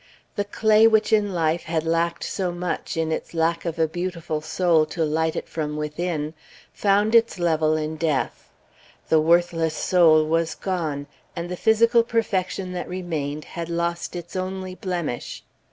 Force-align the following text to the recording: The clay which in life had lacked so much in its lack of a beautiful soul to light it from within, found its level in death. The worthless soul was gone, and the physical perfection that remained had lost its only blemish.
The 0.35 0.45
clay 0.45 0.87
which 0.87 1.13
in 1.13 1.31
life 1.31 1.61
had 1.65 1.83
lacked 1.85 2.23
so 2.23 2.51
much 2.51 2.97
in 2.97 3.11
its 3.11 3.35
lack 3.35 3.65
of 3.65 3.77
a 3.77 3.87
beautiful 3.87 4.41
soul 4.41 4.87
to 4.87 5.05
light 5.05 5.35
it 5.35 5.47
from 5.47 5.77
within, 5.77 6.33
found 6.73 7.13
its 7.13 7.37
level 7.37 7.77
in 7.77 7.97
death. 7.97 8.49
The 9.09 9.21
worthless 9.21 9.75
soul 9.75 10.25
was 10.25 10.55
gone, 10.55 11.05
and 11.35 11.49
the 11.49 11.55
physical 11.55 12.01
perfection 12.01 12.71
that 12.73 12.89
remained 12.89 13.45
had 13.45 13.69
lost 13.69 14.15
its 14.15 14.35
only 14.35 14.73
blemish. 14.73 15.43